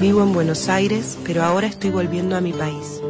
[0.00, 3.00] Vivo en Buenos Aires, pero ahora estoy volviendo a mi país.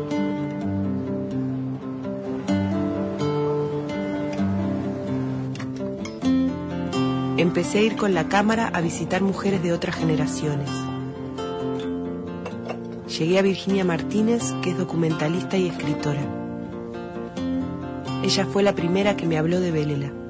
[7.37, 10.71] Empecé a ir con la cámara a visitar mujeres de otras generaciones.
[13.19, 16.23] Llegué a Virginia Martínez, que es documentalista y escritora.
[18.23, 20.26] Ella fue la primera que me habló de Belela.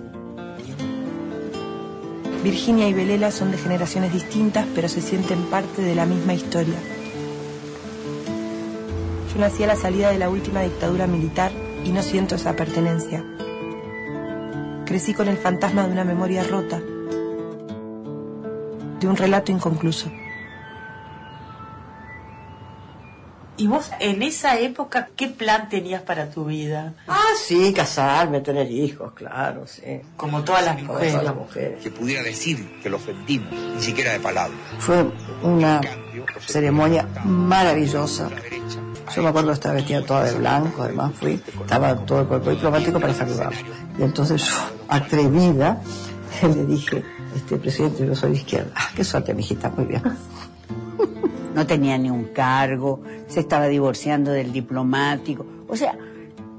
[2.46, 6.76] Virginia y Belela son de generaciones distintas, pero se sienten parte de la misma historia.
[9.34, 11.50] Yo nací a la salida de la última dictadura militar
[11.84, 13.24] y no siento esa pertenencia.
[14.84, 16.80] Crecí con el fantasma de una memoria rota,
[19.00, 20.08] de un relato inconcluso.
[23.58, 26.92] ¿Y vos en esa época qué plan tenías para tu vida?
[27.08, 30.02] Ah, sí, casarme, tener hijos, claro, sí.
[30.16, 31.12] Como todas las Como mujeres.
[31.12, 31.82] todas las mujeres.
[31.82, 34.58] que pudiera decir que lo ofendimos, ni siquiera de palabras.
[34.78, 35.06] Fue
[35.42, 35.80] una
[36.46, 38.28] ceremonia maravillosa.
[39.14, 42.50] Yo me acuerdo que estaba vestida toda de blanco, además fui, estaba todo el cuerpo
[42.50, 43.52] diplomático para saludar.
[43.98, 44.54] Y entonces yo,
[44.88, 45.80] atrevida,
[46.42, 47.02] le dije,
[47.34, 48.72] este presidente, yo soy de izquierda.
[48.74, 50.02] Ah, qué suerte, mijita, muy bien.
[51.56, 55.96] No tenía ni un cargo, se estaba divorciando del diplomático, o sea,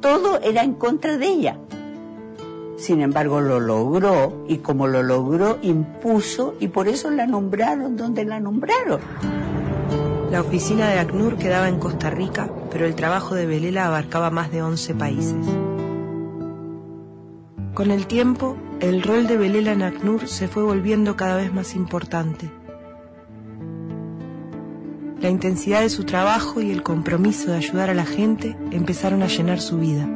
[0.01, 1.59] todo era en contra de ella.
[2.77, 8.25] Sin embargo, lo logró y como lo logró, impuso y por eso la nombraron donde
[8.25, 8.99] la nombraron.
[10.31, 14.51] La oficina de ACNUR quedaba en Costa Rica, pero el trabajo de Belela abarcaba más
[14.51, 15.45] de 11 países.
[17.75, 21.75] Con el tiempo, el rol de Belela en ACNUR se fue volviendo cada vez más
[21.75, 22.49] importante.
[25.21, 29.27] La intensidad de su trabajo y el compromiso de ayudar a la gente empezaron a
[29.27, 30.07] llenar su vida.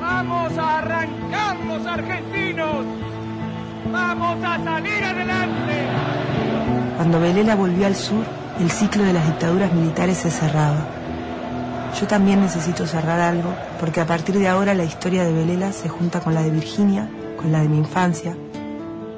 [0.00, 2.86] Vamos a arrancar los argentinos.
[3.90, 5.86] Vamos a salir adelante.
[6.98, 8.24] Cuando Belela volvió al sur,
[8.60, 10.86] el ciclo de las dictaduras militares se cerraba.
[12.00, 15.88] Yo también necesito cerrar algo, porque a partir de ahora la historia de Belela se
[15.88, 18.36] junta con la de Virginia, con la de mi infancia,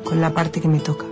[0.03, 1.05] con la parte que me toca.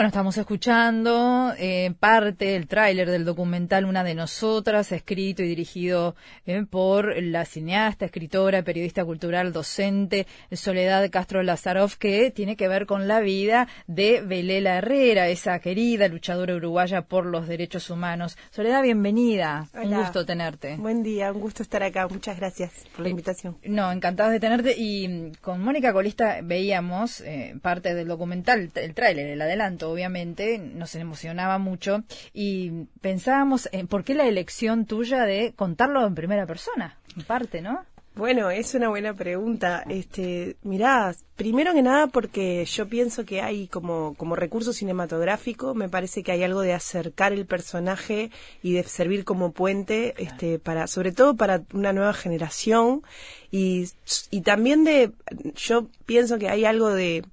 [0.00, 6.16] Bueno, estamos escuchando eh, parte del tráiler del documental Una de Nosotras, escrito y dirigido
[6.46, 12.86] eh, por la cineasta, escritora, periodista cultural, docente Soledad Castro Lazaroff, que tiene que ver
[12.86, 18.38] con la vida de Belela Herrera, esa querida luchadora uruguaya por los derechos humanos.
[18.52, 19.68] Soledad, bienvenida.
[19.74, 20.76] Un gusto tenerte.
[20.76, 22.08] Buen día, un gusto estar acá.
[22.08, 23.58] Muchas gracias por la invitación.
[23.64, 24.74] No, encantados de tenerte.
[24.78, 30.58] Y mm, con Mónica Colista veíamos eh, parte del documental, el tráiler, el adelanto, obviamente,
[30.58, 36.46] nos emocionaba mucho y pensábamos en por qué la elección tuya de contarlo en primera
[36.46, 37.84] persona, en parte, ¿no?
[38.14, 39.84] Bueno, es una buena pregunta.
[39.88, 45.88] Este, mirá, primero que nada porque yo pienso que hay como, como recurso cinematográfico, me
[45.88, 48.30] parece que hay algo de acercar el personaje
[48.62, 53.02] y de servir como puente, este, para, sobre todo para una nueva generación
[53.50, 53.88] y,
[54.30, 55.12] y también de,
[55.54, 57.24] yo pienso que hay algo de,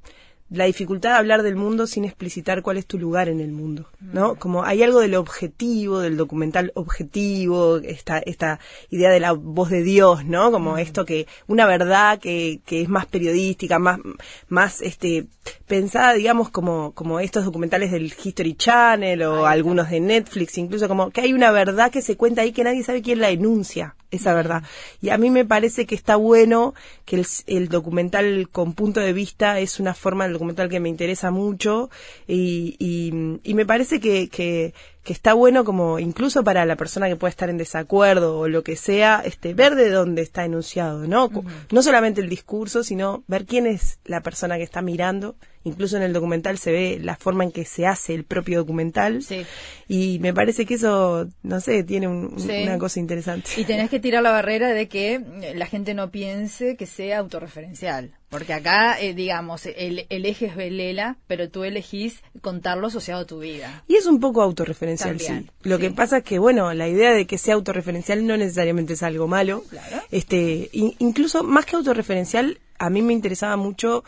[0.49, 3.89] la dificultad de hablar del mundo sin explicitar cuál es tu lugar en el mundo,
[3.99, 4.35] ¿no?
[4.35, 8.59] Como hay algo del objetivo, del documental objetivo, esta, esta
[8.89, 10.51] idea de la voz de Dios, ¿no?
[10.51, 13.99] Como esto que, una verdad que, que es más periodística, más,
[14.47, 15.27] más, este,
[15.67, 21.09] pensada, digamos, como, como estos documentales del History Channel o algunos de Netflix, incluso como
[21.09, 24.33] que hay una verdad que se cuenta ahí que nadie sabe quién la enuncia, esa
[24.33, 24.63] verdad.
[25.01, 26.73] Y a mí me parece que está bueno
[27.05, 30.89] que el, el documental con punto de vista es una forma del documental que me
[30.89, 31.89] interesa mucho
[32.27, 34.73] y, y, y me parece que, que,
[35.07, 38.61] que está bueno como incluso para la persona que pueda estar en desacuerdo o lo
[38.61, 41.31] que sea, este, ver de dónde está enunciado, ¿no?
[41.71, 45.37] No solamente el discurso, sino ver quién es la persona que está mirando.
[45.63, 49.21] Incluso en el documental se ve la forma en que se hace el propio documental.
[49.23, 49.45] Sí.
[49.87, 52.63] Y me parece que eso, no sé, tiene un- Sí.
[52.63, 53.49] una cosa interesante.
[53.57, 55.21] Y tenés que tirar la barrera de que
[55.55, 58.11] la gente no piense que sea autorreferencial.
[58.29, 63.25] Porque acá, eh, digamos, el, el eje es Belela, pero tú elegís contarlo asociado a
[63.25, 63.83] tu vida.
[63.87, 65.69] Y es un poco autorreferencial, También, sí.
[65.69, 69.03] Lo que pasa es que, bueno, la idea de que sea autorreferencial no necesariamente es
[69.03, 69.63] algo malo.
[69.69, 70.01] Claro.
[70.11, 74.03] Este, in- incluso más que autorreferencial, a mí me interesaba mucho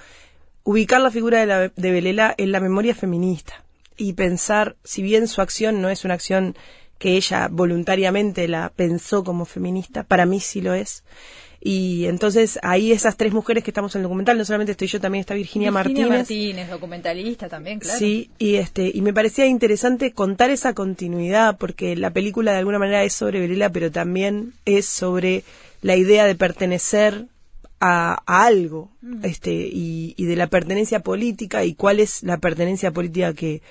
[0.63, 3.63] ubicar la figura de, la, de Belela en la memoria feminista
[3.95, 6.57] y pensar, si bien su acción no es una acción
[6.97, 11.03] que ella voluntariamente la pensó como feminista, para mí sí lo es.
[11.61, 15.01] Y entonces ahí esas tres mujeres que estamos en el documental, no solamente estoy yo,
[15.01, 16.19] también está Virginia, Virginia Martínez.
[16.19, 17.99] Martínez, documentalista también, claro.
[17.99, 22.79] Sí, y este y me parecía interesante contar esa continuidad porque la película de alguna
[22.79, 25.43] manera es sobre Belela, pero también es sobre
[25.81, 27.25] la idea de pertenecer
[27.81, 28.91] a, a algo,
[29.23, 33.61] este, y, y de la pertenencia política y cuál es la pertenencia política que,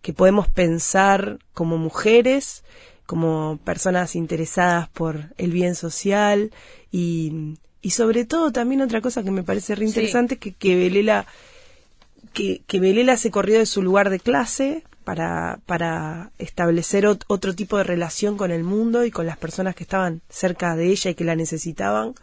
[0.00, 2.64] que podemos pensar como mujeres,
[3.06, 6.52] como personas interesadas por el bien social
[6.92, 11.26] y, y sobre todo también otra cosa que me parece re interesante que, que Belela
[12.32, 17.54] que, que Belela se corrió de su lugar de clase para, para establecer ot- otro
[17.54, 21.10] tipo de relación con el mundo y con las personas que estaban cerca de ella
[21.10, 22.14] y que la necesitaban.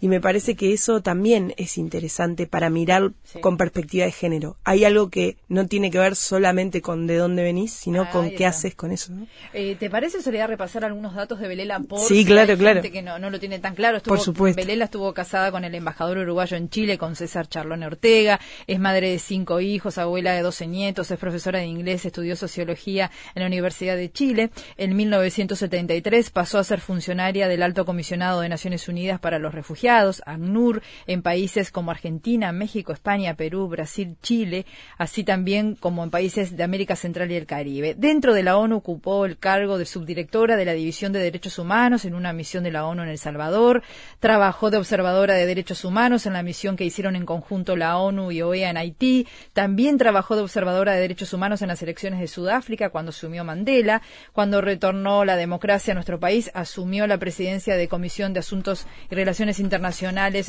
[0.00, 3.40] Y me parece que eso también es interesante para mirar Sí.
[3.40, 4.56] con perspectiva de género.
[4.64, 8.28] Hay algo que no tiene que ver solamente con de dónde venís, sino Ah, con
[8.28, 8.48] qué está.
[8.48, 9.12] haces con eso.
[9.12, 9.26] ¿no?
[9.52, 12.82] Eh, ¿Te parece, Soledad, repasar algunos datos de Belela por Sí, claro, hay claro.
[12.82, 13.96] gente que no, no lo tiene tan claro?
[13.98, 14.60] Estuvo, Por supuesto.
[14.60, 19.10] Belela estuvo casada con el embajador uruguayo en Chile, con César Charlone Ortega, es madre
[19.10, 23.46] de cinco hijos, abuela de doce nietos, es profesora de inglés, estudió sociología en la
[23.46, 24.50] Universidad de Chile.
[24.76, 29.85] En 1973 pasó a ser funcionaria del Alto Comisionado de Naciones Unidas para los Refugiados,
[29.88, 34.66] ACNUR, en países como Argentina, México, España, Perú, Brasil, Chile,
[34.98, 37.94] así también como en países de América Central y el Caribe.
[37.96, 42.04] Dentro de la ONU ocupó el cargo de subdirectora de la División de Derechos Humanos
[42.04, 43.82] en una misión de la ONU en El Salvador,
[44.20, 48.32] trabajó de observadora de derechos humanos en la misión que hicieron en conjunto la ONU
[48.32, 52.28] y OEA en Haití, también trabajó de observadora de derechos humanos en las elecciones de
[52.28, 57.88] Sudáfrica cuando asumió Mandela, cuando retornó la democracia a nuestro país, asumió la presidencia de
[57.88, 59.75] Comisión de Asuntos y Relaciones Internacionales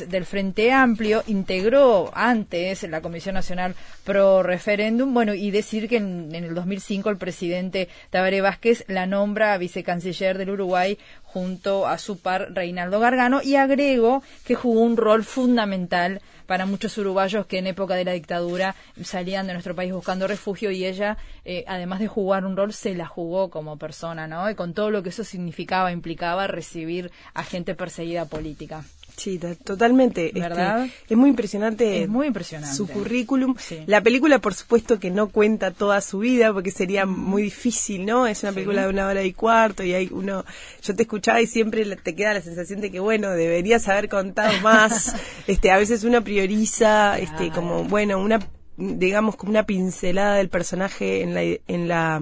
[0.08, 6.34] del Frente Amplio, integró antes la Comisión Nacional Pro Referéndum, bueno, y decir que en,
[6.34, 12.18] en el 2005 el presidente Tabaré Vázquez la nombra vicecanciller del Uruguay junto a su
[12.18, 17.66] par Reinaldo Gargano y agrego que jugó un rol fundamental para muchos uruguayos que en
[17.66, 22.08] época de la dictadura salían de nuestro país buscando refugio y ella, eh, además de
[22.08, 24.48] jugar un rol, se la jugó como persona, ¿no?
[24.50, 28.82] Y con todo lo que eso significaba, implicaba recibir a gente perseguida política.
[29.18, 30.28] Sí, to- totalmente.
[30.28, 30.86] Este, ¿Verdad?
[31.08, 32.04] es muy impresionante.
[32.04, 32.74] Es muy impresionante.
[32.74, 33.56] Su currículum.
[33.58, 33.80] Sí.
[33.86, 38.26] La película, por supuesto, que no cuenta toda su vida porque sería muy difícil, ¿no?
[38.26, 40.44] Es una película de una hora y cuarto y hay uno.
[40.82, 44.58] Yo te escuchaba y siempre te queda la sensación de que, bueno, deberías haber contado
[44.62, 45.14] más.
[45.48, 48.38] este, a veces uno prioriza, este, como, bueno, una,
[48.76, 52.16] digamos, como una pincelada del personaje en la, en la,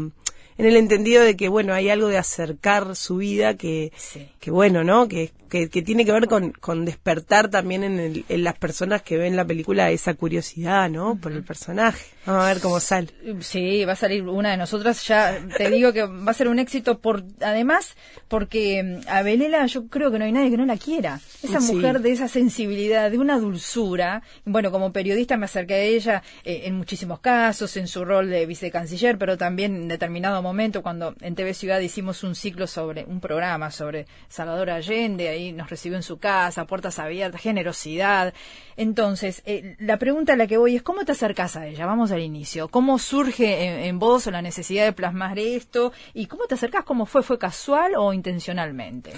[0.59, 4.27] en el entendido de que, bueno, hay algo de acercar su vida que, Sí.
[4.41, 5.07] que bueno, ¿no?
[5.09, 9.03] Que, que, que tiene que ver con, con despertar también en, el- en las personas
[9.03, 11.17] que ven la película esa curiosidad, ¿no?
[11.21, 12.05] Por el personaje.
[12.27, 13.09] Vamos a ver cómo sale.
[13.41, 15.07] Sí, va a salir una de nosotras.
[15.07, 17.97] Ya te digo que va a ser un éxito por, además,
[18.29, 21.21] porque mm, a Belela yo creo que no hay nadie que no la quiera.
[21.43, 21.75] Esa Sí.
[21.75, 24.23] mujer de esa sensibilidad, de una dulzura.
[24.45, 28.47] Bueno, como periodista me acerqué a ella eh, en muchísimos casos, en su rol de
[28.47, 33.21] vicecanciller, pero también en determinado momento cuando en TV Ciudad hicimos un ciclo sobre, un
[33.21, 38.35] programa sobre Salvador Allende, ahí nos recibió en su casa, puertas abiertas, generosidad.
[38.77, 41.87] Entonces, eh, la pregunta a la que voy es, ¿cómo te acercas a ella?
[41.87, 42.69] Vamos al inicio.
[42.69, 45.93] ¿Cómo surge en, en vos la necesidad de plasmar esto?
[46.15, 46.85] ¿Y cómo te acercas?
[46.85, 47.23] ¿Cómo fue?
[47.23, 49.13] ¿Fue casual o intencionalmente?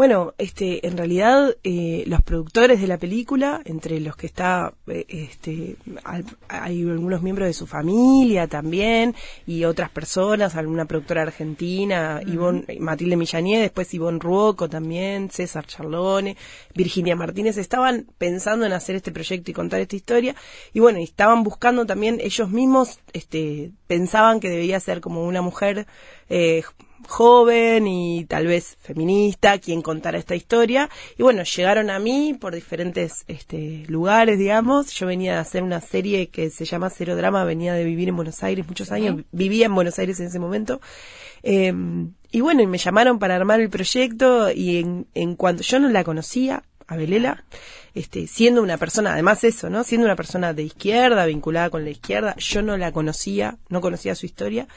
[0.00, 5.04] Bueno, este, en realidad eh, los productores de la película, entre los que está, eh,
[5.08, 9.14] este, al- hay algunos miembros de su familia también
[9.46, 16.34] y otras personas, alguna productora argentina, Ivonne- Matilde Millanier, después Ivonne Ruoco también, César Charlone,
[16.74, 20.34] Virginia Martínez, estaban pensando en hacer este proyecto y contar esta historia
[20.72, 25.86] y bueno, estaban buscando también ellos mismos, este, pensaban que debía ser como una mujer
[26.30, 26.62] eh,
[27.08, 30.88] joven y tal vez feminista quien contara esta historia.
[31.18, 34.92] Y bueno llegaron a mí por diferentes este, lugares digamos.
[34.92, 38.16] Yo venía a hacer una serie que se llama Cero Drama venía de vivir en
[38.16, 40.80] Buenos Aires muchos años vivía en Buenos Aires en ese momento.
[41.42, 41.72] Eh,
[42.32, 45.88] y bueno y me llamaron para armar el proyecto y en, en cuanto yo no
[45.88, 47.44] la conocía a Belela
[47.94, 49.84] este, siendo una persona, además eso, ¿no?
[49.84, 54.14] Siendo una persona de izquierda, vinculada con la izquierda, yo no la conocía, no conocía
[54.14, 54.68] su historia,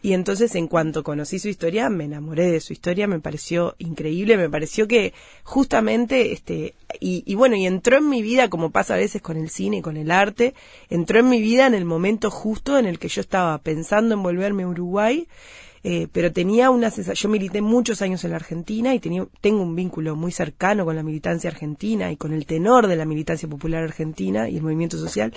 [0.00, 4.36] y entonces en cuanto conocí su historia, me enamoré de su historia, me pareció increíble,
[4.36, 8.94] me pareció que justamente, este, y, y bueno, y entró en mi vida, como pasa
[8.94, 10.54] a veces con el cine y con el arte,
[10.90, 14.22] entró en mi vida en el momento justo en el que yo estaba pensando en
[14.22, 15.26] volverme a Uruguay,
[15.82, 19.74] eh, pero tenía una yo milité muchos años en la Argentina y tenía, tengo un
[19.74, 23.84] vínculo muy cercano con la militancia argentina y con el tenor de la militancia popular
[23.84, 25.32] argentina y el movimiento social,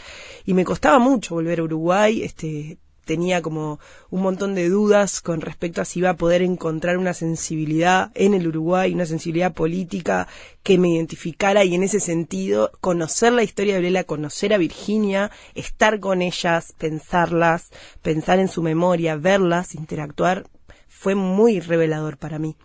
[0.46, 2.78] y me costaba mucho volver a Uruguay, este,
[3.12, 3.78] tenía como
[4.10, 8.34] un montón de dudas con respecto a si iba a poder encontrar una sensibilidad en
[8.34, 10.30] el Uruguay, una sensibilidad política
[10.64, 15.30] que me identificara y en ese sentido conocer la historia de Lela, conocer a Virginia,
[15.56, 20.46] estar con ellas, pensarlas, pensar en su memoria, verlas, interactuar,
[20.94, 22.56] fue muy revelador para mí.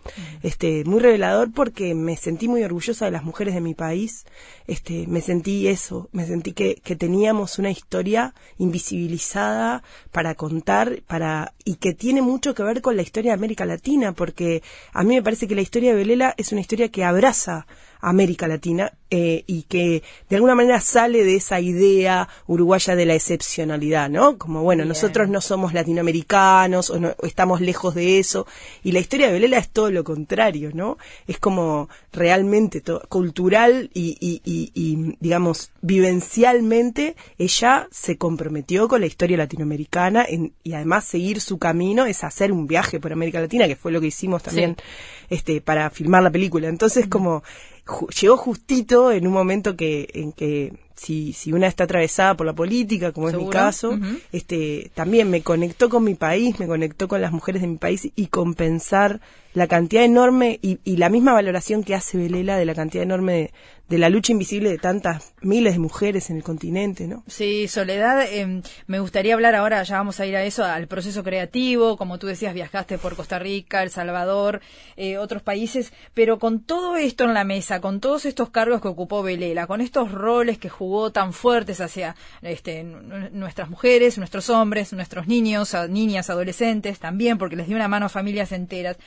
[0.43, 4.25] Este, muy revelador porque me sentí muy orgullosa de las mujeres de mi país.
[4.67, 9.81] Este, me sentí eso, me sentí que, que teníamos una historia invisibilizada
[10.11, 14.11] para contar, para, y que tiene mucho que ver con la historia de América Latina,
[14.11, 17.65] porque a mí me parece que la historia de Belela es una historia que abraza
[18.09, 23.15] América Latina eh, y que de alguna manera sale de esa idea uruguaya de la
[23.15, 24.37] excepcionalidad, ¿no?
[24.37, 28.45] Como, bueno, nosotros no somos latinoamericanos o, no, o estamos lejos de eso.
[28.83, 30.97] Y la historia de Belela es todo lo contrario, ¿no?
[31.27, 39.01] Es como realmente to- cultural y, y, y, y, digamos, vivencialmente, ella se comprometió con
[39.01, 43.39] la historia latinoamericana en- y además seguir su camino es hacer un viaje por América
[43.39, 44.75] Latina, que fue lo que hicimos también
[45.29, 46.67] este, para filmar la película.
[46.67, 47.43] Entonces, como
[47.85, 52.45] ju- llegó justito en un momento que en que si, si una está atravesada por
[52.45, 53.97] la política, como es mi caso,
[54.31, 58.09] este, también me conectó con mi país, me conectó con las mujeres de mi país
[58.15, 59.21] y con pensar
[59.53, 63.33] la cantidad enorme y, y la misma valoración que hace Belela de la cantidad enorme
[63.33, 63.51] de,
[63.89, 67.23] de la lucha invisible de tantas miles de mujeres en el continente, ¿no?
[67.27, 71.23] Sí, Soledad, eh, me gustaría hablar ahora, ya vamos a ir a eso, al proceso
[71.23, 74.61] creativo, como tú decías, viajaste por Costa Rica, El Salvador,
[74.97, 78.89] eh, otros países, pero con todo esto en la mesa, con todos estos cargos que
[78.89, 84.93] ocupó Belela, con estos roles que jugó tan fuertes hacia este, nuestras mujeres, nuestros hombres,
[84.93, 88.97] nuestros niños, niñas, adolescentes también, porque les dio una mano a familias enteras.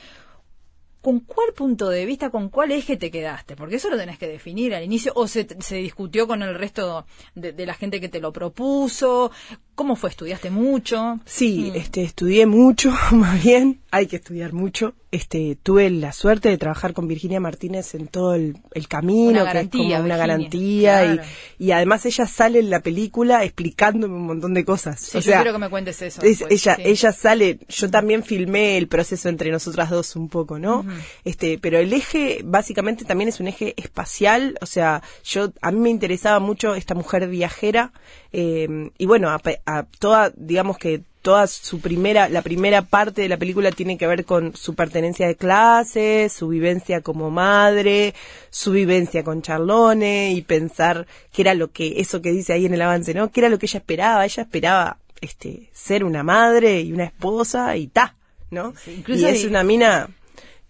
[1.01, 3.55] ¿Con cuál punto de vista, con cuál eje te quedaste?
[3.55, 7.65] Porque eso lo tenés que definir al inicio, o se, discutió con el resto de
[7.65, 9.31] la gente que te lo propuso.
[9.75, 10.09] ¿Cómo fue?
[10.09, 11.19] ¿Estudiaste mucho?
[11.25, 11.75] Sí, Mm.
[11.77, 14.93] este, estudié mucho, más bien, hay que estudiar mucho.
[15.13, 19.51] Este, tuve la suerte de trabajar con Virginia Martínez en todo el, el camino, Una
[19.51, 21.21] que es como una Virginia, garantía, claro.
[21.59, 25.01] y, y además ella sale en la película explicándome un montón de cosas.
[25.01, 26.21] Sí, o yo sea, quiero que me cuentes eso.
[26.21, 26.81] es- después, ella, sí.
[26.85, 30.85] ella sale, yo también filmé el proceso entre nosotras dos un poco, ¿no?
[31.25, 35.79] Este, pero el eje básicamente también es un eje espacial, o sea, yo a mí
[35.79, 37.91] me interesaba mucho esta mujer viajera
[38.31, 39.41] eh, y bueno, a,
[39.77, 44.07] a toda, digamos que toda su primera, la primera parte de la película tiene que
[44.07, 48.15] ver con su pertenencia de clase, su vivencia como madre,
[48.49, 52.73] su vivencia con Charlone y pensar qué era lo que, eso que dice ahí en
[52.73, 53.31] el avance, ¿no?
[53.31, 54.25] ¿Qué era lo que ella esperaba?
[54.25, 58.15] Ella esperaba, este, ser una madre y una esposa y ta,
[58.49, 58.73] ¿no?
[58.83, 60.09] Sí, incluso y es una mina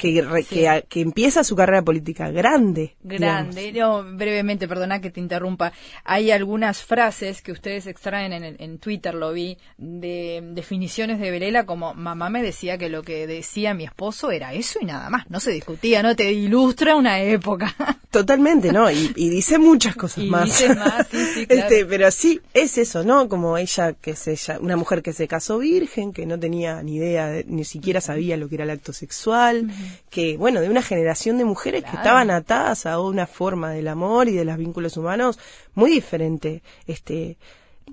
[0.01, 0.65] que, re- Sí.
[0.89, 2.95] que, empieza su carrera política grande.
[3.03, 3.71] Grande.
[3.73, 5.71] No, brevemente, perdona que te interrumpa.
[6.03, 11.29] Hay algunas frases que ustedes extraen en, el- en Twitter, lo vi, de definiciones de
[11.29, 15.09] Belela como mamá me decía que lo que decía mi esposo era eso y nada
[15.11, 15.29] más.
[15.29, 16.15] No se discutía, ¿no?
[16.15, 17.75] Te ilustra una época.
[18.11, 18.89] Totalmente, ¿no?
[18.91, 20.45] Y, y dice muchas cosas Y más.
[20.45, 21.61] dice más, sí, sí, claro.
[21.69, 23.29] Este, pero sí, es eso, ¿no?
[23.29, 26.95] Como ella, que se, ella- una mujer que se casó virgen, que no tenía ni
[26.95, 29.71] idea, de- ni siquiera sabía lo que era el acto sexual,
[30.09, 34.27] que, bueno, de una generación de mujeres que estaban atadas a una forma del amor
[34.27, 35.39] y de los vínculos humanos
[35.73, 37.37] muy diferente, este,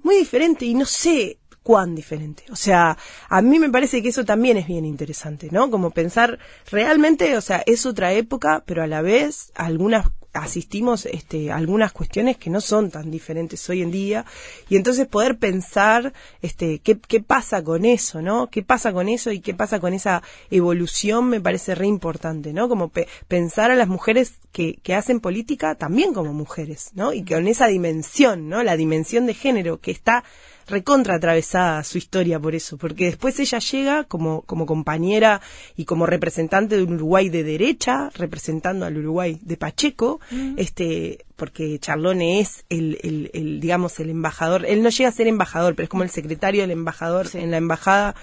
[0.03, 2.45] muy diferente y no sé cuán diferente.
[2.51, 2.97] O sea,
[3.29, 5.71] a mí me parece que eso también es bien interesante, ¿no?
[5.71, 6.39] Como pensar
[6.71, 10.07] realmente, o sea, es otra época, pero a la vez algunas
[10.43, 14.25] asistimos este, a algunas cuestiones que no son tan diferentes hoy en día
[14.69, 18.49] y entonces poder pensar este, qué, qué pasa con eso, ¿no?
[18.49, 22.69] ¿Qué pasa con eso y qué pasa con esa evolución me parece re importante, ¿no?
[22.69, 27.13] Como pe- pensar a las mujeres que, que hacen política también como mujeres, ¿no?
[27.13, 28.63] Y con esa dimensión, ¿no?
[28.63, 30.25] La dimensión de género que está
[30.69, 35.41] recontra atravesada su historia por eso, porque después ella llega como, como compañera
[35.77, 40.21] y como representante de un Uruguay de derecha, representando al Uruguay de Pacheco,
[40.57, 45.27] este, porque Charlone es el, el, el, digamos, el embajador, él no llega a ser
[45.27, 48.15] embajador, pero es como el secretario del embajador en la embajada,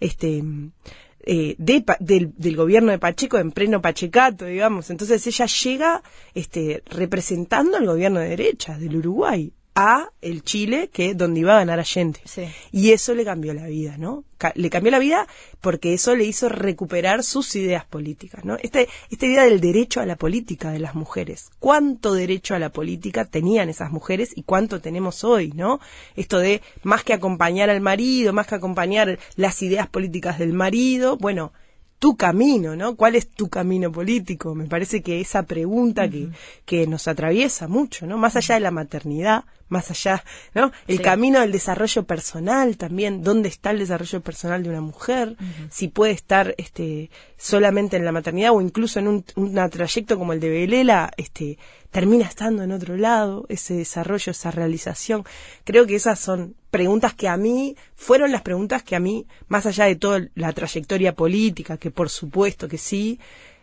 [0.00, 0.42] este,
[1.24, 4.90] eh, de, del, del gobierno de Pacheco en pleno Pachecato, digamos.
[4.90, 6.02] Entonces ella llega
[6.34, 11.58] este, representando al gobierno de derecha del Uruguay a el Chile que donde iba a
[11.60, 12.20] ganar Allende.
[12.24, 12.42] Sí.
[12.72, 14.24] Y eso le cambió la vida, ¿no?
[14.36, 15.26] Ca- le cambió la vida
[15.62, 18.56] porque eso le hizo recuperar sus ideas políticas, ¿no?
[18.62, 21.50] Este, esta idea del derecho a la política de las mujeres.
[21.58, 25.80] ¿Cuánto derecho a la política tenían esas mujeres y cuánto tenemos hoy, ¿no?
[26.16, 31.16] Esto de más que acompañar al marido, más que acompañar las ideas políticas del marido,
[31.16, 31.52] bueno,
[31.98, 32.96] tu camino, ¿no?
[32.96, 34.56] ¿Cuál es tu camino político?
[34.56, 36.30] Me parece que esa pregunta que,
[36.64, 38.18] que nos atraviesa mucho, ¿no?
[38.18, 40.22] Más allá de la maternidad, más allá,
[40.54, 40.70] ¿no?
[40.86, 41.02] El Sí.
[41.02, 45.36] camino del desarrollo personal también, dónde está el desarrollo personal de una mujer,
[45.70, 50.32] si puede estar este solamente en la maternidad o incluso en un una trayecto como
[50.32, 51.58] el de Belela, este
[51.90, 55.24] termina estando en otro lado, ese desarrollo, esa realización.
[55.64, 59.66] Creo que esas son preguntas que a mí fueron las preguntas que a mí, más
[59.66, 63.18] allá de toda la trayectoria política, que por supuesto que sí,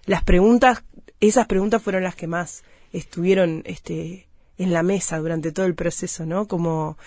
[0.06, 0.84] las preguntas,
[1.20, 2.64] esas preguntas fueron las que más
[2.94, 4.29] estuvieron este
[4.60, 6.48] en la mesa durante todo el proceso, ¿no?
[6.48, 6.98] Como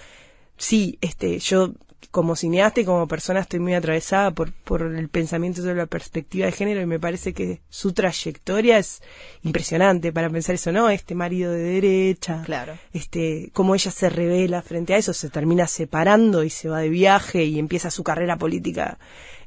[0.56, 1.72] sí, este yo
[2.10, 6.46] como cineasta y como persona estoy muy atravesada por, por el pensamiento sobre la perspectiva
[6.46, 9.00] de género y me parece que su trayectoria es
[9.44, 10.90] impresionante para pensar eso, ¿no?
[10.90, 12.76] Este marido de derecha, Claro.
[12.92, 16.88] este, cómo ella se revela frente a eso, se termina separando y se va de
[16.88, 18.98] viaje y empieza su carrera política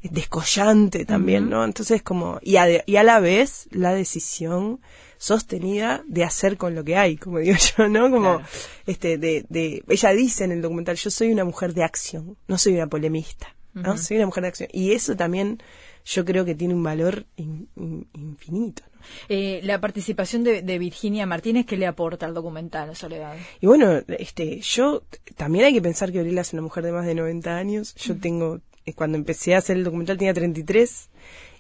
[0.01, 1.63] descollante también, ¿no?
[1.65, 4.79] Entonces como, y a, de- y a la vez la decisión
[5.17, 8.10] sostenida de hacer con lo que hay, como digo yo, ¿no?
[8.12, 8.45] Como, Claro.
[8.86, 12.57] este, de, de, ella dice en el documental, yo soy una mujer de acción, no
[12.57, 13.98] soy una polemista, ¿no?
[13.98, 14.69] Soy una mujer de acción.
[14.72, 15.62] Y eso también
[16.05, 18.95] yo creo que tiene un valor in- in- infinito, ¿no?
[19.29, 23.36] Eh, la participación de, de Virginia Martínez, ¿qué le aporta al documental, Soledad?
[23.62, 25.03] Y bueno, este, yo
[25.36, 27.93] también hay que pensar que Aurela es una mujer de más de 90 años.
[27.95, 28.62] Yo tengo,
[28.93, 31.09] cuando empecé a hacer el documental tenía 33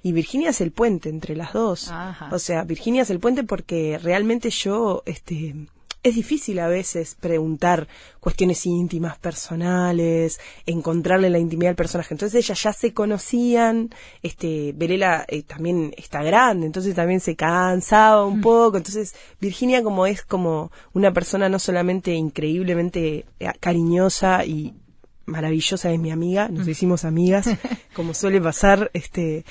[0.03, 1.89] y Virginia es el puente entre las dos.
[1.89, 2.29] Ajá.
[2.31, 5.55] O sea, Virginia es el puente porque realmente yo, este,
[6.05, 7.87] es difícil a veces preguntar
[8.19, 12.13] cuestiones íntimas, personales, encontrarle la intimidad al personaje.
[12.13, 13.89] Entonces ellas ya se conocían,
[14.21, 18.77] este, Verela eh, también está grande, entonces también se cansaba un poco.
[18.77, 24.75] Entonces Virginia como es como una persona no solamente increíblemente eh, cariñosa y
[25.25, 27.49] maravillosa es mi amiga, nos hicimos amigas,
[27.95, 29.45] como suele pasar, este,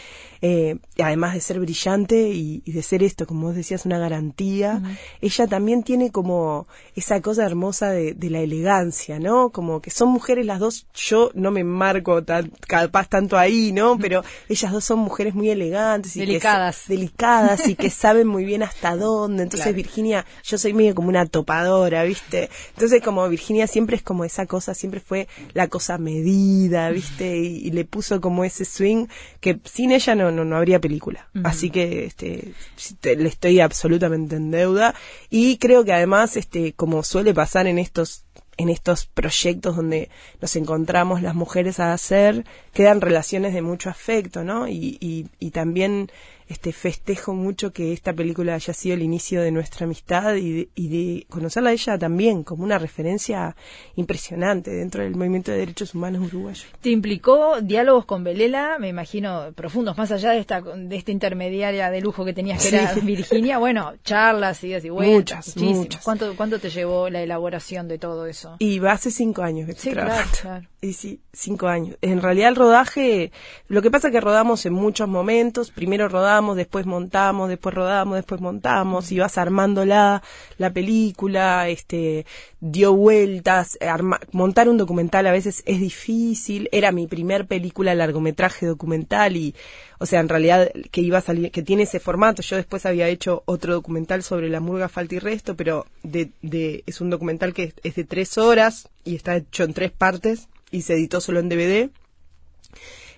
[0.46, 3.98] eh, y además de ser brillante y, y de ser esto, como vos decías, una
[3.98, 4.82] garantía,
[5.22, 9.48] ella también tiene como esa cosa hermosa de, de la elegancia, ¿no?
[9.50, 13.96] Como que son mujeres las dos, yo no me marco tan, capaz tanto ahí, ¿no?
[13.98, 16.76] Pero ellas dos son mujeres muy elegantes y que Delicadas.
[16.76, 19.44] sa- delicadas y que saben muy bien hasta dónde.
[19.44, 19.76] Entonces Claro.
[19.76, 22.50] Virginia, yo soy medio como una topadora, ¿viste?
[22.74, 27.38] Entonces como Virginia siempre es como esa cosa, siempre fue la cosa medida, ¿viste?
[27.38, 29.06] Y, y le puso como ese swing
[29.40, 31.28] que sin ella no, no, no habría película.
[31.44, 32.52] Así que este
[33.00, 34.94] te- le estoy absolutamente en deuda
[35.30, 38.24] y creo que además este como suele pasar en estos
[38.56, 40.10] en estos proyectos donde
[40.40, 44.68] nos encontramos las mujeres a hacer, quedan relaciones de mucho afecto, ¿no?
[44.68, 46.08] Y, y, y también
[46.48, 50.68] este festejo mucho que esta película haya sido el inicio de nuestra amistad y de,
[50.74, 53.56] y de conocerla a ella también como una referencia
[53.96, 56.64] impresionante dentro del movimiento de derechos humanos uruguayo.
[56.80, 61.90] ¿Te implicó diálogos con Belela, me imagino, profundos, más allá de esta, de esta intermediaria
[61.90, 62.76] de lujo que tenías que Sí.
[62.76, 63.58] era Virginia?
[63.58, 65.76] Bueno, charlas, idas y vueltas, Muchas, muchísimas.
[65.78, 66.04] muchas.
[66.04, 68.56] ¿Cuánto, ¿Cuánto te llevó la elaboración de todo eso?
[68.58, 70.38] Y va hace cinco años que estoy Sí, claro, trabajando.
[70.40, 70.68] claro.
[70.84, 71.96] Y sí, cinco años.
[72.02, 73.32] En realidad el rodaje,
[73.68, 75.70] lo que pasa es que rodamos en muchos momentos.
[75.70, 79.12] Primero rodamos, después montamos, después rodamos, después montamos.
[79.12, 80.22] Y vas armándola,
[80.58, 82.26] la película, este,
[82.60, 83.78] dio vueltas.
[83.80, 86.68] arma- montar un documental a veces es difícil.
[86.72, 89.54] Era mi primer película largometraje documental y,
[89.98, 92.42] o sea, en realidad que iba a salir, que tiene ese formato.
[92.42, 96.82] Yo después había hecho otro documental sobre la murga falta y resto, pero de, de,
[96.86, 100.82] es un documental que es de tres horas y está hecho en tres partes y
[100.82, 101.90] se editó solo en DVD.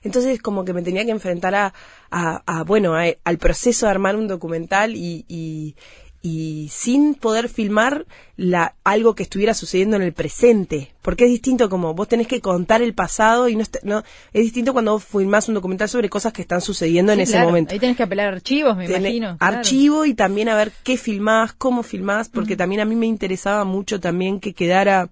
[0.03, 1.73] Entonces como que me tenía que enfrentar a,
[2.11, 5.77] a, bueno, a- al proceso de armar un documental y, y,
[6.23, 8.07] y sin poder filmar
[8.37, 10.93] la, algo que estuviera sucediendo en el presente.
[11.07, 14.01] Porque es distinto como vos tenés que contar el pasado y no, est- no
[14.33, 17.73] es distinto cuando vos filmás un documental sobre cosas que están sucediendo en ese momento.
[17.73, 19.39] Ahí tenés que apelar a archivos, me Tener imagino.
[19.39, 19.57] claro.
[19.59, 23.65] archivo y también a ver qué filmás, cómo filmás, porque también a mí me interesaba
[23.65, 25.09] mucho también que quedara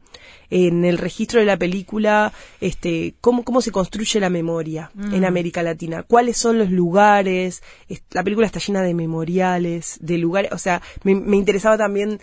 [0.51, 5.63] en el registro de la película este cómo cómo se construye la memoria en América
[5.63, 10.59] Latina, cuáles son los lugares, es- la película está llena de memoriales, de lugares, o
[10.59, 12.21] sea, me, me interesaba también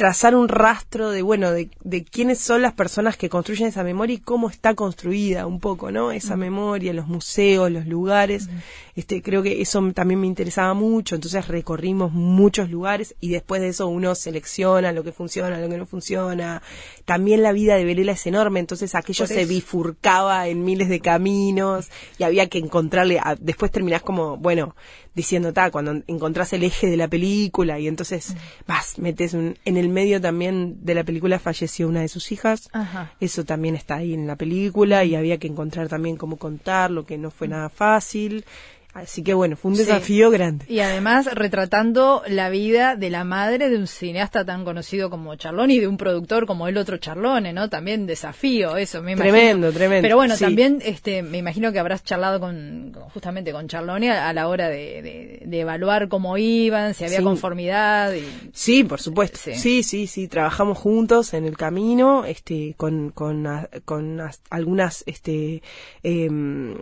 [0.00, 4.14] trazar un rastro de, bueno, de, de quiénes son las personas que construyen esa memoria
[4.14, 6.10] y cómo está construida un poco, ¿no?
[6.10, 8.48] Esa memoria, los museos, los lugares.
[8.96, 13.68] Este, creo que eso también me interesaba mucho, entonces recorrimos muchos lugares y después de
[13.68, 16.62] eso uno selecciona lo que funciona, lo que no funciona.
[17.04, 21.90] También la vida de Belela es enorme, entonces aquello se bifurcaba en miles de caminos
[22.18, 24.74] y había que encontrarle, a- después terminás como, bueno,
[25.14, 28.34] diciendo, ta, cuando encontrás el eje de la película y entonces
[28.66, 32.68] vas, metes un, en el medio también de la película falleció una de sus hijas,
[32.72, 33.12] Ajá.
[33.20, 37.04] eso también está ahí en la película y había que encontrar también cómo contar, lo
[37.04, 38.44] que no fue nada fácil.
[38.92, 39.84] Así que bueno, fue un Sí.
[39.84, 40.64] desafío grande.
[40.68, 45.74] Y además retratando la vida de la madre de un cineasta tan conocido como Charlone
[45.74, 47.68] y de un productor como el otro Charlone, ¿no?
[47.70, 49.32] También desafío eso, me imagino.
[49.34, 50.44] Tremendo, tremendo, Pero bueno, sí.
[50.44, 54.68] también este, me imagino que habrás charlado con, justamente con Charlone a, a la hora
[54.68, 57.24] de, de- de evaluar cómo iban, si había Sí.
[57.24, 59.38] conformidad y Sí, por supuesto.
[59.40, 59.82] Sí.
[59.82, 60.06] Sí.
[60.08, 63.46] sí, Trabajamos juntos en el camino, este, con, con,
[63.84, 65.62] con as- algunas, este,
[66.02, 66.74] em,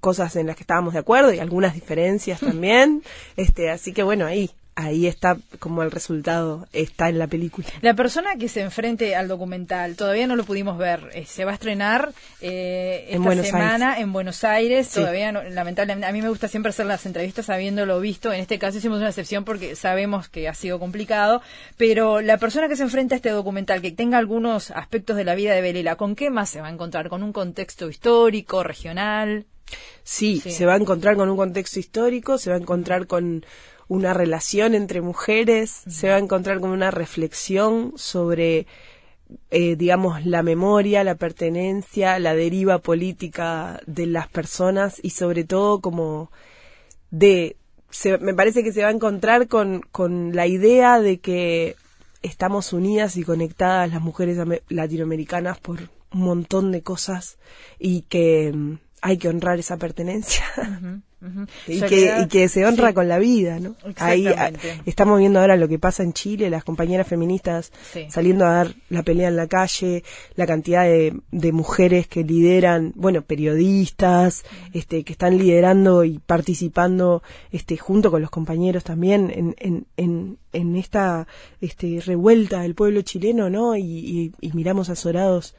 [0.00, 3.02] cosas en las que estábamos de acuerdo y algunas diferencias también.
[3.36, 7.66] Este, así que bueno, ahí, ahí está como el resultado está en la película.
[7.82, 11.50] La persona que se enfrente al documental, todavía no lo pudimos ver, eh, se va
[11.50, 15.00] a estrenar eh, esta En Buenos semana en Buenos Aires, Sí.
[15.00, 18.58] todavía no- lamentablemente, a mí me gusta siempre hacer las entrevistas habiéndolo visto, en este
[18.58, 21.42] caso hicimos una excepción porque sabemos que ha sido complicado,
[21.76, 25.34] pero la persona que se enfrenta a este documental, que tenga algunos aspectos de la
[25.34, 27.08] vida de Belela, ¿con qué más se va a encontrar?
[27.10, 29.44] ¿Con un contexto histórico, regional?
[30.02, 30.50] Sí, Sí.
[30.50, 33.44] se va a encontrar con un contexto histórico, se va a encontrar con
[33.88, 38.66] una relación entre mujeres, se va a encontrar con una reflexión sobre,
[39.50, 45.80] eh, digamos, la memoria, la pertenencia, la deriva política de las personas y sobre todo
[45.80, 46.30] como
[47.10, 47.56] de,
[47.90, 51.74] se- me parece que se va a encontrar con, con la idea de que
[52.22, 55.80] estamos unidas y conectadas las mujeres ame- latinoamericanas por
[56.12, 57.38] un montón de cosas
[57.78, 60.44] y que mm, hay que honrar esa pertenencia
[61.66, 62.94] y, que, y que se honra sí.
[62.94, 63.74] con la vida, ¿no?
[63.96, 64.82] Ahí a- Exactamente.
[64.86, 68.06] estamos viendo ahora lo que pasa en Chile, las compañeras feministas Sí.
[68.10, 70.02] saliendo a dar la pelea en la calle,
[70.34, 77.22] la cantidad de, de mujeres que lideran, bueno, periodistas, este, que están liderando y participando,
[77.52, 81.26] este, junto con los compañeros también en, en, en, en esta,
[81.60, 83.76] este, revuelta del pueblo chileno, ¿no?
[83.76, 85.54] Y, y- y miramos azorados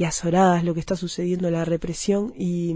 [0.00, 2.74] y azoradas lo que está sucediendo, la represión y,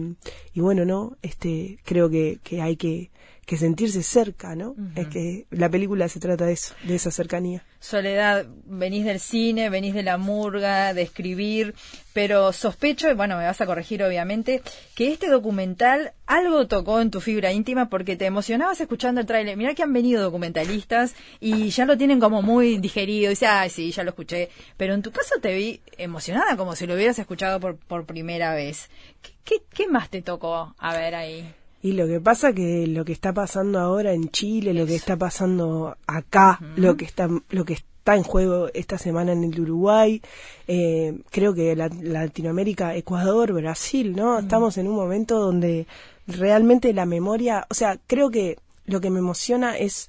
[0.52, 3.10] y bueno, no, este, creo que, que hay que,
[3.44, 4.74] que sentirse cerca, ¿no?
[4.96, 7.62] Es que la película se trata de eso, de esa cercanía.
[7.78, 11.74] Soledad, venís del cine, venís de la murga, de escribir,
[12.14, 14.62] pero sospecho, y bueno, me vas a corregir obviamente,
[14.94, 19.56] que este documental algo tocó en tu fibra íntima porque te emocionabas escuchando el tráiler.
[19.56, 23.68] Mirá que han venido documentalistas y ya lo tienen como muy digerido, y dice, ay,
[23.68, 24.48] sí, ya lo escuché.
[24.76, 28.54] Pero en tu caso te vi emocionada como si lo hubieras escuchado por, por primera
[28.54, 28.88] vez.
[29.20, 31.54] ¿Qué, qué, qué más te tocó a ver ahí?
[31.84, 35.16] Y lo que pasa que lo que está pasando ahora en Chile, lo que está
[35.18, 40.22] pasando acá, lo que está lo que está en juego esta semana en el Uruguay,
[40.66, 44.38] eh, creo que la- Latinoamérica, Ecuador, Brasil, ¿no?
[44.38, 45.86] Estamos en un momento donde
[46.26, 50.08] realmente la memoria, o sea, creo que lo que me emociona es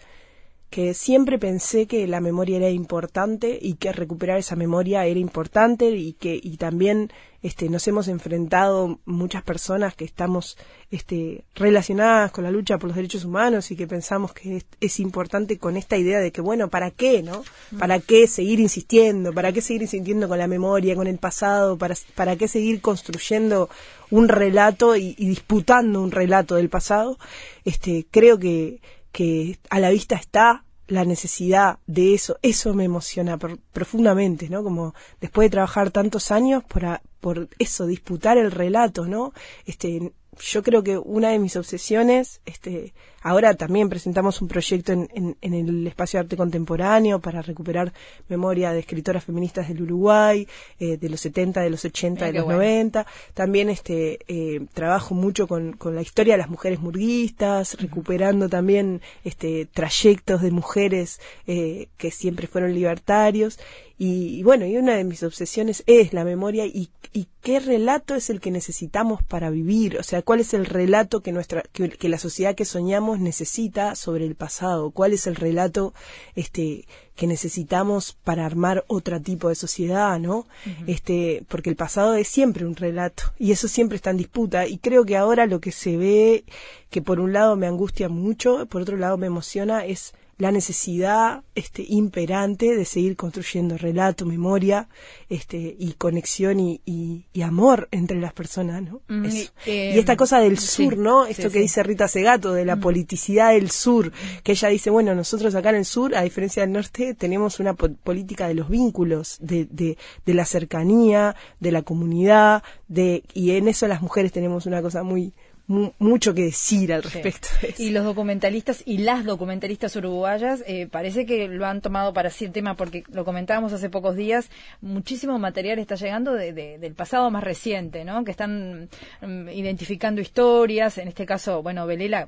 [0.70, 5.90] que siempre pensé que la memoria era importante y que recuperar esa memoria era importante
[5.90, 7.12] y que y también
[7.46, 10.58] este nos hemos enfrentado muchas personas que estamos
[10.90, 15.00] este relacionadas con la lucha por los derechos humanos y que pensamos que es, es
[15.00, 17.44] importante con esta idea de que bueno, ¿para qué, no?
[17.78, 19.32] ¿Para qué seguir insistiendo?
[19.34, 21.78] ¿Para qué seguir insistiendo con la memoria, con el pasado?
[21.78, 23.70] ¿Para para qué seguir construyendo
[24.10, 27.18] un relato y, y disputando un relato del pasado?
[27.64, 28.82] Este, creo que
[29.12, 33.38] que a la vista está la necesidad de eso, eso me emociona
[33.74, 34.64] profundamente, ¿no?
[34.64, 39.34] Como después de trabajar tantos años por, a- por eso, disputar el relato, ¿no?
[39.66, 42.94] Este, yo creo que una de mis obsesiones, este,
[43.26, 47.92] ahora también presentamos un proyecto en, en, en el espacio de arte contemporáneo para recuperar
[48.30, 50.48] memoria de escritoras feministas del Uruguay,
[50.80, 52.60] eh, de los 70, de los 80, Mira de los bueno.
[52.60, 53.08] 90.
[53.34, 59.02] También este eh, trabajo mucho con, con la historia de las mujeres murguistas, recuperando también
[59.24, 63.58] este trayectos de mujeres eh, que siempre fueron libertarios.
[63.98, 68.14] Y, y bueno, y una de mis obsesiones es la memoria y, y qué relato
[68.14, 71.88] es el que necesitamos para vivir, o sea, cuál es el relato que nuestra que,
[71.90, 75.94] que la sociedad que soñamos necesita sobre el pasado, cuál es el relato
[76.36, 80.48] este que necesitamos para armar otro tipo de sociedad, ¿no?
[80.86, 84.78] Este, porque el pasado es siempre un relato y eso siempre está en disputa y
[84.78, 86.44] creo que ahora lo que se ve
[86.90, 91.44] que por un lado me angustia mucho, por otro lado me emociona es la necesidad
[91.56, 94.90] este imperante de seguir construyendo relato, memoria,
[95.30, 99.02] este y conexión y, y, y amor entre las personas, ¿no?
[99.08, 99.52] Mm, Eso.
[99.66, 101.26] eh, y esta cosa del sí, sur, ¿no?
[101.26, 101.60] sí, Esto que sí.
[101.60, 101.62] Mm.
[101.62, 104.12] dice Rita Segato de la politicidad del sur,
[104.44, 107.74] que ella dice, bueno, nosotros acá en el sur, a diferencia del norte, tenemos una
[107.74, 113.52] po- política de los vínculos, de, de, de la cercanía, de la comunidad, de y
[113.52, 115.34] en eso las mujeres tenemos una cosa muy
[115.68, 117.82] mu- mucho que decir al respecto de eso.
[117.84, 122.46] Y los documentalistas y las documentalistas uruguayas eh, parece que lo han tomado para sí
[122.46, 124.50] el tema porque lo comentábamos hace pocos días,
[124.82, 128.24] muchísimo material está llegando de- de- del pasado más reciente, ¿no?
[128.24, 128.90] Que están
[129.22, 132.28] mm, identificando historias, en este caso, bueno, Belela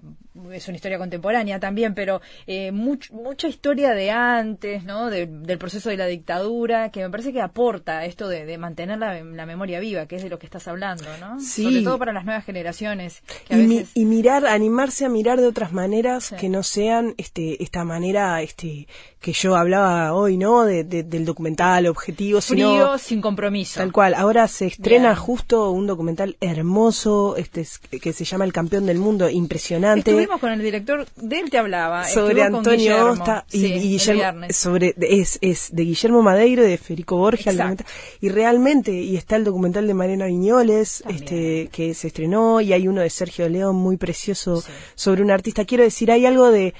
[0.51, 5.09] es una historia contemporánea también, pero eh, much- mucha historia de antes, ¿no?
[5.09, 8.97] De- del proceso de la dictadura, que me parece que aporta esto de, de mantener
[8.99, 11.39] la, la memoria viva, que es de lo que estás hablando, ¿no?
[11.39, 11.63] Sí.
[11.63, 13.21] Sobre todo para las nuevas generaciones.
[13.49, 16.35] Y, mi- y mirar, animarse a mirar de otras maneras Sí.
[16.35, 18.87] que no sean este, esta manera este,
[19.19, 20.63] que yo hablaba hoy, ¿no?
[20.65, 23.79] De, de- del documental objetivo, frío, sino sin compromiso.
[23.79, 24.13] tal cual.
[24.13, 25.15] Ahora se estrena Bien.
[25.21, 30.11] justo un documental hermoso, este, es- que se llama El campeón del mundo, impresionante.
[30.11, 32.05] Estuvimos con el director, de él te hablaba.
[32.07, 36.69] sobre Antonio Osta y, sí, y el Guillermo sobre es, es de Guillermo Madeiro y
[36.69, 37.77] de Federico documental.
[38.21, 41.23] y realmente y está el documental de Mariana Viñoles También.
[41.23, 44.63] este que se estrenó y hay uno de Sergio León muy precioso
[44.95, 45.65] sobre un artista.
[45.65, 46.73] Quiero decir hay algo de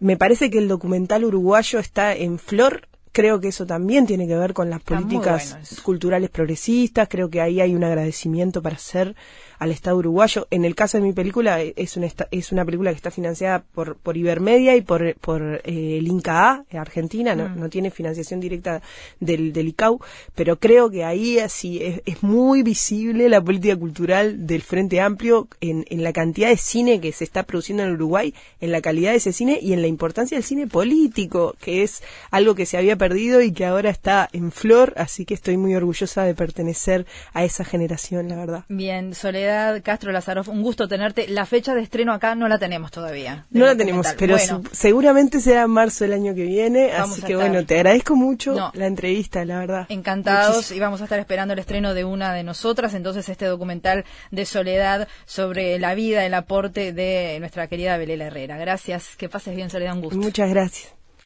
[0.00, 2.88] me parece que el documental uruguayo está en flor.
[3.12, 7.08] Creo que eso también tiene que ver con las políticas bueno culturales progresistas.
[7.08, 9.14] Creo que ahí hay un agradecimiento para hacer
[9.62, 10.48] al Estado uruguayo.
[10.50, 13.62] En el caso de mi película, eh, es una, es una película que está financiada
[13.62, 17.36] por, por Ibermedia y por, por eh, el Inca eh, Argentina.
[17.36, 18.82] No, no tiene financiación directa
[19.20, 20.00] del, del ICAU,
[20.34, 25.46] pero creo que ahí así es, es muy visible la política cultural del Frente Amplio
[25.60, 29.12] en, en la cantidad de cine que se está produciendo en Uruguay, en la calidad
[29.12, 32.78] de ese cine y en la importancia del cine político, que es algo que se
[32.78, 37.06] había perdido y que ahora está en flor, así que estoy muy orgullosa de pertenecer
[37.32, 38.64] a esa generación, la verdad.
[38.68, 39.51] Bien, Soledad
[39.82, 41.28] Castro Lazaroff, un gusto tenerte.
[41.28, 43.46] La fecha de estreno acá no la tenemos todavía.
[43.50, 47.22] No la tenemos, pero Bueno, seguramente será en marzo del año que viene, Vamos así
[47.26, 47.48] que estar.
[47.50, 48.70] bueno, te agradezco mucho No.
[48.74, 49.86] la entrevista, la verdad.
[49.88, 50.76] Encantados Muchísimo.
[50.76, 54.44] y vamos a estar esperando el estreno de una de nosotras, entonces este documental de
[54.46, 58.56] Soledad sobre la vida, el aporte de nuestra querida Belela Herrera.
[58.58, 60.18] Gracias, que pases bien Soledad, un gusto.
[60.18, 60.92] Muchas gracias.